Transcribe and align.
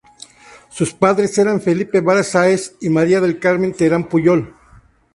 Sus 0.71 0.95
padres 0.95 1.37
eran 1.37 1.61
Felipe 1.61 2.01
Vara 2.01 2.23
Sáez 2.23 2.75
y 2.81 2.89
María 2.89 3.21
del 3.21 3.37
Carmen 3.37 3.71
Terán 3.71 4.09
Puyol. 4.09 4.55